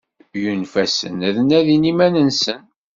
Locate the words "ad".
1.27-1.37